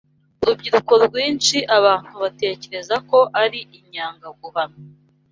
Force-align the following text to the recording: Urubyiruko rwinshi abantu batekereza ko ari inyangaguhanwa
Urubyiruko 0.41 0.93
rwinshi 1.05 1.57
abantu 1.77 2.13
batekereza 2.23 2.95
ko 3.09 3.19
ari 3.43 3.59
inyangaguhanwa 3.77 4.79